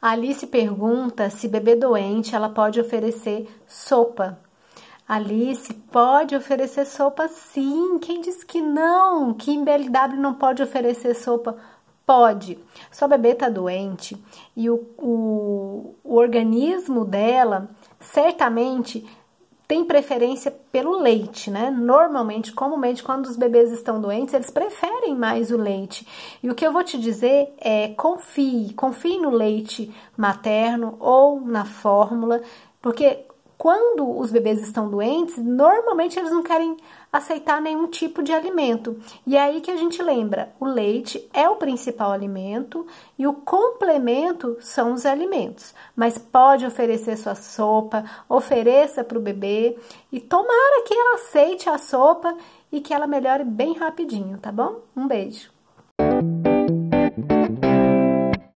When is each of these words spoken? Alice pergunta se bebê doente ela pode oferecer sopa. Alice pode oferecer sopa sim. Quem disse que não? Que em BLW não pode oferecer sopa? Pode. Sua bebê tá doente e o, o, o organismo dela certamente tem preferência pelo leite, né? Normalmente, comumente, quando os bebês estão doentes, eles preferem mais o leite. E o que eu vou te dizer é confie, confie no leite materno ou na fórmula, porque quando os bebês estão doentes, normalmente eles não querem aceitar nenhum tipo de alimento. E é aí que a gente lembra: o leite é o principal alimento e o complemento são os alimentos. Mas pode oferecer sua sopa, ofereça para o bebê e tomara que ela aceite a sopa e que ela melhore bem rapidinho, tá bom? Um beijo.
Alice 0.00 0.46
pergunta 0.46 1.28
se 1.28 1.46
bebê 1.46 1.76
doente 1.76 2.34
ela 2.34 2.48
pode 2.48 2.80
oferecer 2.80 3.46
sopa. 3.66 4.38
Alice 5.06 5.74
pode 5.74 6.34
oferecer 6.34 6.86
sopa 6.86 7.28
sim. 7.28 7.98
Quem 7.98 8.22
disse 8.22 8.46
que 8.46 8.62
não? 8.62 9.34
Que 9.34 9.50
em 9.50 9.62
BLW 9.62 10.16
não 10.16 10.34
pode 10.34 10.62
oferecer 10.62 11.14
sopa? 11.14 11.56
Pode. 12.06 12.58
Sua 12.90 13.08
bebê 13.08 13.34
tá 13.34 13.48
doente 13.50 14.16
e 14.56 14.70
o, 14.70 14.76
o, 14.96 15.94
o 16.02 16.16
organismo 16.16 17.04
dela 17.04 17.68
certamente 18.00 19.06
tem 19.70 19.84
preferência 19.84 20.50
pelo 20.72 20.98
leite, 20.98 21.48
né? 21.48 21.70
Normalmente, 21.70 22.52
comumente, 22.52 23.04
quando 23.04 23.26
os 23.26 23.36
bebês 23.36 23.70
estão 23.70 24.00
doentes, 24.00 24.34
eles 24.34 24.50
preferem 24.50 25.14
mais 25.14 25.52
o 25.52 25.56
leite. 25.56 26.04
E 26.42 26.50
o 26.50 26.56
que 26.56 26.66
eu 26.66 26.72
vou 26.72 26.82
te 26.82 26.98
dizer 26.98 27.54
é 27.56 27.86
confie, 27.90 28.74
confie 28.74 29.16
no 29.20 29.30
leite 29.30 29.94
materno 30.16 30.96
ou 30.98 31.40
na 31.40 31.64
fórmula, 31.64 32.42
porque 32.82 33.20
quando 33.60 34.18
os 34.18 34.32
bebês 34.32 34.62
estão 34.62 34.88
doentes, 34.88 35.36
normalmente 35.36 36.18
eles 36.18 36.30
não 36.30 36.42
querem 36.42 36.78
aceitar 37.12 37.60
nenhum 37.60 37.88
tipo 37.88 38.22
de 38.22 38.32
alimento. 38.32 38.98
E 39.26 39.36
é 39.36 39.42
aí 39.42 39.60
que 39.60 39.70
a 39.70 39.76
gente 39.76 40.02
lembra: 40.02 40.50
o 40.58 40.64
leite 40.64 41.28
é 41.34 41.46
o 41.46 41.56
principal 41.56 42.10
alimento 42.10 42.86
e 43.18 43.26
o 43.26 43.34
complemento 43.34 44.56
são 44.60 44.94
os 44.94 45.04
alimentos. 45.04 45.74
Mas 45.94 46.16
pode 46.16 46.64
oferecer 46.64 47.18
sua 47.18 47.34
sopa, 47.34 48.02
ofereça 48.26 49.04
para 49.04 49.18
o 49.18 49.22
bebê 49.22 49.76
e 50.10 50.18
tomara 50.18 50.82
que 50.86 50.94
ela 50.94 51.16
aceite 51.16 51.68
a 51.68 51.76
sopa 51.76 52.34
e 52.72 52.80
que 52.80 52.94
ela 52.94 53.06
melhore 53.06 53.44
bem 53.44 53.74
rapidinho, 53.74 54.38
tá 54.38 54.50
bom? 54.50 54.80
Um 54.96 55.06
beijo. 55.06 55.50